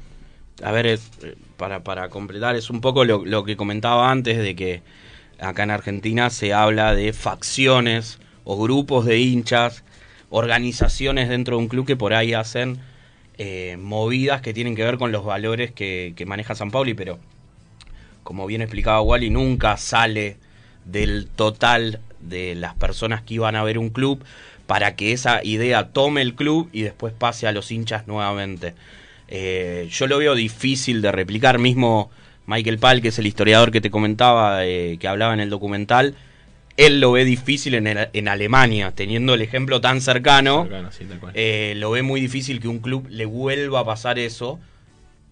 A 0.64 0.72
ver, 0.72 0.86
eh, 0.86 1.00
para, 1.58 1.84
para 1.84 2.10
completar, 2.10 2.56
es 2.56 2.70
un 2.70 2.80
poco 2.80 3.06
lo, 3.06 3.44
que 3.44 3.58
comentaba 3.58 4.12
antes 4.12 4.38
de 4.38 4.56
que 4.56 4.84
acá 5.40 5.64
en 5.64 5.72
Argentina 5.72 6.30
se 6.30 6.54
habla 6.54 6.94
de 6.94 7.12
facciones 7.12 8.20
o 8.44 8.62
grupos 8.62 9.06
de 9.06 9.18
hinchas, 9.18 9.84
organizaciones 10.30 11.28
dentro 11.28 11.58
de 11.58 11.64
un 11.64 11.70
club 11.70 11.88
que 11.88 11.96
por 11.96 12.14
ahí 12.14 12.34
hacen 12.34 12.78
movidas 13.80 14.42
que 14.42 14.54
tienen 14.54 14.76
que 14.76 14.84
ver 14.84 14.98
con 14.98 15.12
los 15.12 15.24
valores 15.26 15.72
que, 15.72 16.14
que 16.16 16.26
maneja 16.26 16.56
San 16.56 16.72
Pauli, 16.72 16.94
pero 16.94 17.20
como 18.24 18.46
bien 18.46 18.62
explicaba 18.62 19.02
Wally, 19.02 19.30
nunca 19.30 19.78
sale 19.78 20.38
del 20.86 21.28
total 21.28 22.00
de 22.20 22.56
las 22.56 22.74
personas 22.76 23.22
que 23.22 23.36
iban 23.36 23.56
a 23.56 23.64
ver 23.64 23.78
un 23.78 23.90
club 23.90 24.24
para 24.68 24.96
que 24.96 25.14
esa 25.14 25.44
idea 25.44 25.90
tome 25.90 26.22
el 26.22 26.36
club 26.36 26.70
y 26.72 26.82
después 26.84 27.14
pase 27.14 27.48
a 27.48 27.52
los 27.52 27.72
hinchas 27.72 28.08
nuevamente. 28.08 28.76
Eh, 29.28 29.88
yo 29.92 30.08
lo 30.08 30.18
veo 30.20 30.36
difícil 30.36 31.02
de 31.02 31.12
replicar, 31.12 31.60
mismo 31.60 32.12
Michael 32.46 32.80
Pal, 32.80 33.02
que 33.02 33.10
es 33.10 33.20
el 33.20 33.28
historiador 33.28 33.72
que 33.72 33.82
te 33.82 33.92
comentaba, 33.92 34.66
eh, 34.66 34.98
que 35.00 35.08
hablaba 35.08 35.34
en 35.34 35.40
el 35.40 35.50
documental, 35.50 36.16
él 36.78 37.02
lo 37.02 37.12
ve 37.12 37.26
difícil 37.26 37.76
en, 37.76 38.08
en 38.14 38.28
Alemania, 38.28 38.92
teniendo 38.96 39.34
el 39.34 39.42
ejemplo 39.42 39.82
tan 39.82 40.00
cercano, 40.00 40.68
eh, 41.34 41.74
lo 41.76 41.92
ve 41.92 42.04
muy 42.04 42.22
difícil 42.22 42.62
que 42.62 42.70
un 42.70 42.80
club 42.80 43.06
le 43.10 43.26
vuelva 43.26 43.82
a 43.82 43.86
pasar 43.86 44.18
eso. 44.18 44.60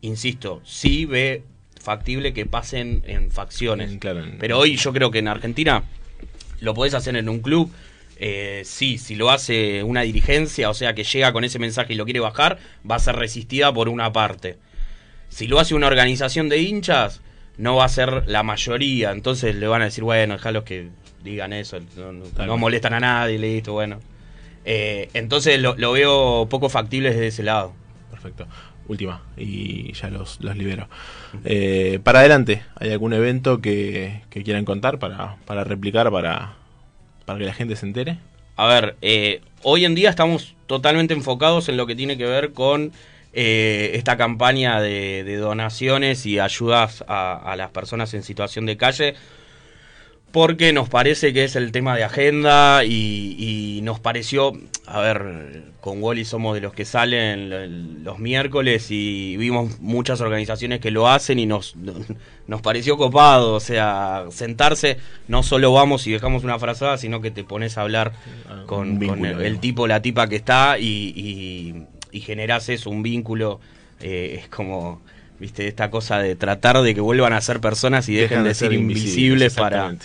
Insisto, 0.01 0.61
sí 0.65 1.05
ve 1.05 1.43
factible 1.87 2.33
que 2.33 2.45
pasen 2.45 3.01
en 3.07 3.31
facciones. 3.31 3.97
Pero 4.39 4.59
hoy 4.59 4.75
yo 4.75 4.91
creo 4.91 5.09
que 5.09 5.19
en 5.19 5.29
Argentina 5.29 5.83
lo 6.59 6.73
podés 6.73 6.93
hacer 6.93 7.15
en 7.15 7.29
un 7.29 7.39
club. 7.39 7.71
Eh, 8.17 8.63
sí, 8.65 8.97
si 8.97 9.15
lo 9.15 9.29
hace 9.29 9.83
una 9.83 10.01
dirigencia, 10.01 10.69
o 10.69 10.73
sea 10.73 10.93
que 10.93 11.05
llega 11.05 11.31
con 11.31 11.45
ese 11.45 11.59
mensaje 11.59 11.93
y 11.93 11.95
lo 11.95 12.03
quiere 12.03 12.19
bajar, 12.19 12.59
va 12.89 12.95
a 12.95 12.99
ser 12.99 13.15
resistida 13.15 13.73
por 13.73 13.87
una 13.87 14.11
parte. 14.11 14.57
Si 15.29 15.47
lo 15.47 15.61
hace 15.61 15.75
una 15.75 15.87
organización 15.87 16.49
de 16.49 16.57
hinchas, 16.57 17.21
no 17.57 17.77
va 17.77 17.85
a 17.85 17.89
ser 17.89 18.27
la 18.27 18.43
mayoría. 18.43 19.11
Entonces 19.11 19.55
le 19.55 19.67
van 19.69 19.81
a 19.81 19.85
decir, 19.85 20.03
bueno, 20.03 20.35
los 20.43 20.63
que 20.65 20.89
digan 21.23 21.53
eso, 21.53 21.79
no, 22.35 22.57
molestan 22.57 22.95
a 22.95 22.99
nadie, 22.99 23.39
listo, 23.39 23.71
bueno. 23.71 24.01
Eh, 24.65 25.09
entonces 25.13 25.57
lo, 25.61 25.77
lo, 25.77 25.93
veo 25.93 26.47
poco 26.49 26.67
factible 26.67 27.11
desde 27.11 27.27
ese 27.27 27.43
lado. 27.43 27.73
Perfecto 28.11 28.45
última 28.87 29.21
y 29.37 29.93
ya 29.93 30.09
los, 30.09 30.39
los 30.41 30.55
libero. 30.55 30.87
Eh, 31.45 31.99
para 32.03 32.19
adelante, 32.19 32.63
¿hay 32.75 32.91
algún 32.91 33.13
evento 33.13 33.61
que, 33.61 34.21
quieran 34.29 34.65
contar 34.65 34.99
para, 34.99 35.37
para 35.45 35.63
replicar, 35.63 36.11
para, 36.11 36.53
para 37.25 37.39
que 37.39 37.45
la 37.45 37.53
gente 37.53 37.75
se 37.75 37.85
entere? 37.85 38.17
A 38.55 38.67
ver, 38.67 38.95
eh, 39.01 39.41
hoy 39.63 39.85
en 39.85 39.93
día 39.93 40.09
estamos 40.09 40.55
totalmente 40.65 41.13
enfocados 41.13 41.69
en 41.69 41.77
lo 41.77 41.85
que 41.85 41.95
tiene 41.95 42.17
que 42.17 42.25
ver 42.25 42.53
con 42.53 42.91
eh, 43.33 43.91
esta 43.93 44.17
campaña 44.17 44.81
de, 44.81 45.37
donaciones 45.37 46.25
y 46.25 46.39
ayudas 46.39 47.05
a, 47.07 47.53
las 47.55 47.69
personas 47.69 48.13
en 48.15 48.23
situación 48.23 48.65
de 48.65 48.77
calle 48.77 49.13
porque 50.31 50.73
nos 50.73 50.89
parece 50.89 51.33
que 51.33 51.45
es 51.45 51.55
el 51.55 51.71
tema 51.71 51.95
de 51.95 52.03
agenda 52.03 52.83
y, 52.83 53.79
nos 53.83 53.99
pareció, 54.01 54.51
a 54.85 54.99
ver, 54.99 55.63
con 55.79 56.03
Wally 56.03 56.25
somos 56.25 56.55
de 56.55 56.61
los 56.61 56.73
que 56.73 56.83
salen 56.83 58.03
los 58.03 58.19
miércoles 58.19 58.87
y 58.89 59.37
vimos 59.37 59.79
muchas 59.79 60.19
organizaciones 60.19 60.81
que 60.81 60.91
lo 60.91 61.07
hacen 61.07 61.39
y 61.39 61.45
nos, 61.45 61.75
nos 62.47 62.61
pareció 62.61 62.97
copado, 62.97 63.53
o 63.53 63.59
sea, 63.61 64.25
sentarse, 64.29 64.97
no 65.29 65.41
solo 65.43 65.71
vamos 65.71 66.05
y 66.07 66.11
dejamos 66.11 66.43
una 66.43 66.59
frazada, 66.59 66.97
sino 66.97 67.21
que 67.21 67.31
te 67.31 67.45
pones 67.45 67.77
a 67.77 67.81
hablar 67.81 68.11
ah, 68.49 68.63
con, 68.65 69.01
el, 69.01 69.59
tipo, 69.59 69.87
la 69.87 70.01
tipa 70.01 70.27
que 70.27 70.35
está 70.35 70.77
y, 70.77 71.87
y, 72.11 72.19
generás 72.19 72.67
eso, 72.67 72.89
un 72.89 73.03
vínculo, 73.03 73.61
eh, 74.01 74.39
es 74.41 74.49
como 74.49 75.01
viste 75.39 75.67
esta 75.67 75.89
cosa 75.89 76.19
de 76.19 76.35
tratar 76.35 76.81
de 76.81 76.95
que 76.95 77.01
vuelvan 77.01 77.33
a 77.33 77.41
ser 77.41 77.59
personas 77.59 78.09
y 78.09 78.15
dejen, 78.15 78.43
de, 78.43 78.53
ser 78.53 78.73
invisibles 78.73 79.53
para 79.53 79.95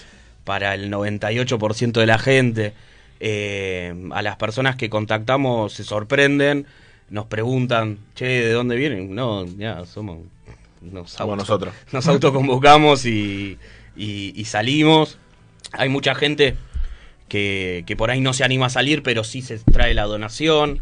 para 0.44 0.74
el 0.74 0.90
98% 0.90 1.92
de 1.92 2.06
la 2.06 2.18
gente. 2.18 2.72
Eh, 3.20 3.94
a 4.10 4.22
las 4.22 4.36
personas 4.36 4.76
que 4.76 4.90
contactamos 4.90 5.72
se 5.72 5.84
sorprenden, 5.84 6.66
nos 7.10 7.26
preguntan, 7.26 7.98
che, 8.14 8.26
¿de 8.26 8.52
dónde 8.52 8.76
vienen? 8.76 9.14
No, 9.14 9.46
ya, 9.46 9.84
somos... 9.84 10.18
Nos 10.80 11.16
nosotros. 11.20 11.72
Nos 11.92 12.08
autoconvocamos 12.08 13.06
y, 13.06 13.56
y, 13.94 14.44
salimos. 14.46 15.16
Hay 15.70 15.88
mucha 15.88 16.16
gente 16.16 16.56
que, 17.28 17.84
que, 17.86 17.94
por 17.94 18.10
ahí 18.10 18.20
no 18.20 18.32
se 18.32 18.42
anima 18.42 18.66
a 18.66 18.70
salir, 18.70 19.04
pero 19.04 19.22
sí 19.22 19.42
se 19.42 19.58
trae 19.58 19.94
la 19.94 20.06
donación. 20.06 20.80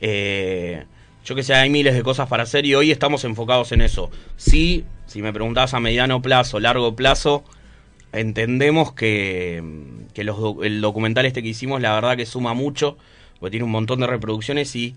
Eh, 0.00 0.86
yo 1.24 1.34
que 1.34 1.42
sé, 1.42 1.54
hay 1.54 1.70
miles 1.70 1.94
de 1.94 2.02
cosas 2.02 2.28
para 2.28 2.42
hacer 2.42 2.66
y 2.66 2.74
hoy 2.74 2.90
estamos 2.90 3.24
enfocados 3.24 3.72
en 3.72 3.80
eso. 3.80 4.10
Sí, 4.36 4.84
si 5.06 5.22
me 5.22 5.32
preguntabas 5.32 5.74
a 5.74 5.80
mediano 5.80 6.20
plazo, 6.20 6.58
largo 6.58 6.96
plazo, 6.96 7.44
entendemos 8.12 8.92
que, 8.92 9.62
el 10.14 10.80
documental 10.80 11.26
este 11.26 11.42
que 11.42 11.48
hicimos, 11.48 11.80
la 11.80 11.94
verdad 11.94 12.16
que 12.16 12.26
suma 12.26 12.54
mucho, 12.54 12.96
porque 13.38 13.52
tiene 13.52 13.64
un 13.64 13.70
montón 13.70 14.00
de 14.00 14.06
reproducciones 14.06 14.74
y 14.74 14.94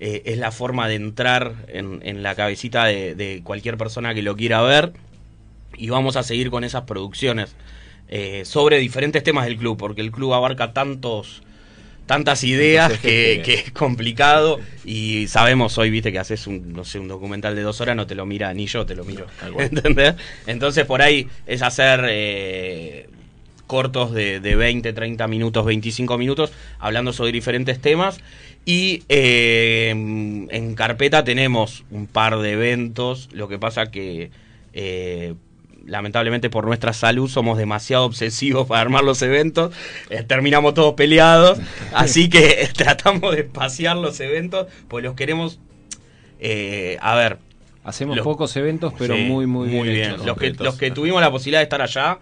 eh, 0.00 0.22
es 0.26 0.38
la 0.38 0.50
forma 0.50 0.88
de 0.88 0.96
entrar 0.96 1.66
en, 1.68 2.22
la 2.22 2.34
cabecita 2.34 2.86
de, 2.86 3.40
cualquier 3.44 3.76
persona 3.76 4.14
que 4.14 4.22
lo 4.22 4.36
quiera 4.36 4.62
ver. 4.62 4.92
Y 5.76 5.90
vamos 5.90 6.16
a 6.16 6.22
seguir 6.22 6.50
con 6.50 6.64
esas 6.64 6.82
producciones 6.82 7.54
eh, 8.08 8.44
sobre 8.46 8.78
diferentes 8.78 9.22
temas 9.22 9.44
del 9.44 9.58
club, 9.58 9.76
porque 9.76 10.00
el 10.00 10.10
club 10.10 10.32
abarca 10.32 10.72
tantos 10.72 11.42
tantas 12.06 12.44
ideas 12.44 12.92
que, 13.00 13.42
es 13.46 13.70
complicado 13.72 14.58
y 14.84 15.26
sabemos 15.28 15.76
hoy, 15.78 15.90
viste, 15.90 16.12
que 16.12 16.18
haces 16.18 16.46
un, 16.46 16.72
no 16.72 16.84
sé, 16.84 16.98
un 16.98 17.08
documental 17.08 17.54
de 17.54 17.62
dos 17.62 17.80
horas, 17.80 17.96
no 17.96 18.06
te 18.06 18.14
lo 18.14 18.26
mira 18.26 18.52
ni 18.54 18.66
yo 18.66 18.86
te 18.86 18.94
lo 18.94 19.04
miro. 19.04 19.26
¿Entendés? 19.58 20.14
Entonces 20.46 20.84
por 20.84 21.02
ahí 21.02 21.28
es 21.46 21.62
hacer 21.62 22.06
eh, 22.08 23.08
cortos 23.66 24.12
de, 24.12 24.40
de, 24.40 24.56
20, 24.56 24.92
30 24.92 25.26
minutos, 25.28 25.64
25 25.64 26.16
minutos, 26.18 26.52
hablando 26.78 27.12
sobre 27.12 27.32
diferentes 27.32 27.80
temas. 27.80 28.20
Y 28.64 29.04
eh, 29.08 29.90
en 29.90 30.74
carpeta 30.74 31.22
tenemos 31.22 31.84
un 31.90 32.08
par 32.08 32.38
de 32.38 32.52
eventos, 32.52 33.28
lo 33.32 33.48
que 33.48 33.58
pasa 33.58 33.90
que... 33.90 34.30
Eh, 34.72 35.34
lamentablemente 35.86 36.50
por 36.50 36.66
nuestra 36.66 36.92
salud 36.92 37.28
somos 37.28 37.58
demasiado 37.58 38.04
obsesivos 38.04 38.66
para 38.66 38.80
armar 38.80 39.04
los 39.04 39.22
eventos, 39.22 39.74
eh, 40.10 40.22
terminamos 40.22 40.74
todos 40.74 40.94
peleados, 40.94 41.58
así 41.94 42.28
que 42.28 42.68
tratamos 42.74 43.34
de 43.34 43.42
espaciar 43.42 43.96
los 43.96 44.20
eventos, 44.20 44.66
pues 44.88 45.04
los 45.04 45.14
queremos, 45.14 45.58
eh, 46.40 46.98
a 47.00 47.14
ver. 47.14 47.38
Hacemos 47.84 48.18
pocos 48.18 48.56
eventos, 48.56 48.92
pero 48.98 49.16
muy, 49.16 49.46
muy, 49.46 49.68
muy 49.68 49.88
bien. 49.88 50.16
Los, 50.26 50.36
que, 50.36 50.50
los 50.50 50.74
que 50.74 50.90
tuvimos 50.90 51.20
la 51.20 51.30
posibilidad 51.30 51.60
de 51.60 51.64
estar 51.64 51.82
allá, 51.82 52.18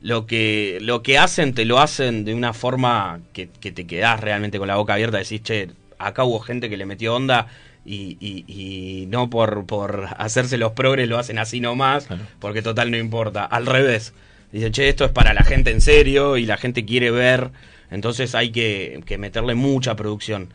lo 0.00 0.26
que, 0.26 0.78
lo 0.80 1.02
que 1.02 1.18
hacen, 1.18 1.52
te 1.52 1.66
lo 1.66 1.80
hacen 1.80 2.24
de 2.24 2.34
una 2.34 2.54
forma 2.54 3.20
que, 3.34 3.50
que 3.60 3.72
te 3.72 3.86
quedás 3.86 4.20
realmente 4.20 4.58
con 4.58 4.68
la 4.68 4.76
boca 4.76 4.94
abierta, 4.94 5.18
decís, 5.18 5.42
che, 5.42 5.68
acá 5.98 6.24
hubo 6.24 6.40
gente 6.40 6.70
que 6.70 6.78
le 6.78 6.86
metió 6.86 7.14
onda 7.14 7.46
y, 7.86 9.06
no 9.08 9.30
por, 9.30 9.66
por 9.66 10.08
hacerse 10.18 10.58
los 10.58 10.72
progres 10.72 11.08
lo 11.08 11.18
hacen 11.18 11.38
así 11.38 11.60
nomás, 11.60 12.08
porque 12.40 12.62
total 12.62 12.90
no 12.90 12.96
importa. 12.96 13.44
Al 13.44 13.66
revés. 13.66 14.12
Dice, 14.52 14.70
che, 14.70 14.88
esto 14.88 15.04
es 15.04 15.10
para 15.10 15.34
la 15.34 15.42
gente 15.42 15.70
en 15.70 15.80
serio 15.80 16.36
y 16.36 16.46
la 16.46 16.56
gente 16.56 16.84
quiere 16.84 17.10
ver, 17.10 17.50
entonces 17.90 18.34
hay 18.34 18.50
que, 18.50 19.02
meterle 19.18 19.54
mucha 19.54 19.96
producción. 19.96 20.48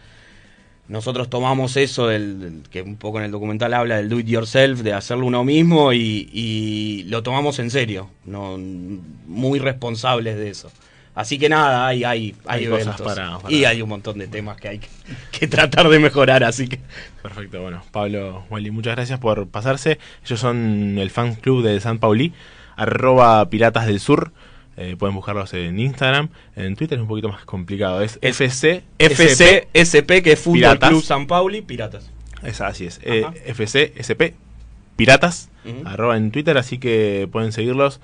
Nosotros 0.87 1.29
tomamos 1.29 1.77
eso, 1.77 2.07
del, 2.07 2.63
que 2.69 2.81
un 2.81 2.97
poco 2.97 3.19
en 3.19 3.25
el 3.25 3.31
documental 3.31 3.73
habla 3.73 3.97
del 3.97 4.09
do 4.09 4.19
it 4.19 4.27
yourself, 4.27 4.81
de 4.81 4.93
hacerlo 4.93 5.25
uno 5.25 5.43
mismo 5.43 5.93
y, 5.93 6.29
y 6.33 7.03
lo 7.03 7.23
tomamos 7.23 7.59
en 7.59 7.69
serio, 7.69 8.09
no, 8.25 8.57
muy 8.57 9.59
responsables 9.59 10.35
de 10.35 10.49
eso. 10.49 10.71
Así 11.13 11.37
que 11.37 11.49
nada, 11.49 11.87
hay, 11.87 12.03
hay, 12.05 12.35
hay, 12.45 12.65
eventos. 12.65 13.01
Para, 13.01 13.37
Y 13.49 13.65
hay 13.65 13.81
un 13.81 13.89
montón 13.89 14.17
de 14.17 14.27
temas 14.27 14.57
que 14.57 14.69
hay 14.69 14.81
que, 15.31 15.47
tratar 15.47 15.89
de 15.89 15.99
mejorar, 15.99 16.43
así 16.43 16.67
que. 16.69 16.79
Perfecto, 17.21 17.61
bueno, 17.61 17.83
Pablo 17.91 18.45
Wally, 18.49 18.71
muchas 18.71 18.95
gracias 18.95 19.19
por 19.19 19.47
pasarse. 19.47 19.99
Ellos 20.25 20.39
son 20.39 20.97
el 20.97 21.09
fan 21.09 21.35
club 21.35 21.63
de 21.63 21.79
San 21.81 21.99
Pauli, 21.99 22.33
arroba 22.77 23.49
Piratas 23.49 23.87
del 23.87 23.99
Sur. 23.99 24.31
Eh, 24.77 24.95
pueden 24.97 25.13
buscarlos 25.13 25.53
en 25.53 25.79
Instagram. 25.79 26.29
En 26.55 26.77
Twitter 26.77 26.97
es 26.97 27.01
un 27.01 27.07
poquito 27.09 27.27
más 27.27 27.43
complicado. 27.43 28.01
Es, 28.01 28.17
Es 28.21 28.39
FC 28.39 28.85
FC, 28.97 29.67
SP, 29.75 30.23
que 30.23 30.31
es 30.31 30.39
Fútbol 30.39 30.59
Piratas. 30.59 30.89
Club 30.89 31.03
San 31.03 31.27
Pauli, 31.27 31.61
Piratas. 31.61 32.09
Esa, 32.41 32.67
así 32.67 32.85
es. 32.85 33.01
Eh, 33.03 33.23
Ajá. 33.25 33.35
FC 33.45 33.93
SP 33.99 34.33
Piratas. 34.95 35.49
Arroba 35.85 36.17
en 36.17 36.31
Twitter, 36.31 36.57
así 36.57 36.79
que 36.79 37.27
pueden 37.31 37.51
seguirlos. 37.51 37.99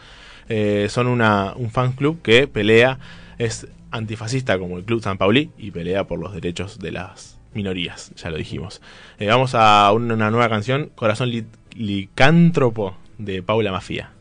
Eh, 0.49 0.87
son 0.89 1.07
una, 1.07 1.53
un 1.55 1.69
fan 1.71 1.91
club 1.93 2.21
que 2.21 2.47
pelea, 2.47 2.99
es 3.37 3.67
antifascista 3.91 4.57
como 4.59 4.77
el 4.77 4.83
Club 4.83 5.01
San 5.01 5.17
Pauli 5.17 5.51
y 5.57 5.71
pelea 5.71 6.05
por 6.05 6.19
los 6.19 6.33
derechos 6.33 6.79
de 6.79 6.91
las 6.91 7.39
minorías, 7.53 8.11
ya 8.15 8.29
lo 8.29 8.37
dijimos. 8.37 8.81
Eh, 9.19 9.27
vamos 9.27 9.55
a 9.55 9.91
una, 9.93 10.29
nueva 10.29 10.49
canción, 10.49 10.91
Corazón 10.95 11.29
Li- 11.29 11.45
Licántropo 11.75 12.95
de 13.17 13.41
Paula 13.41 13.71
Mafia. 13.71 14.11